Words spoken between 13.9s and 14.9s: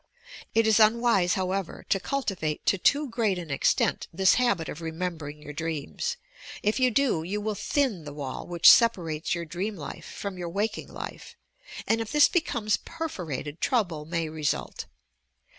may result.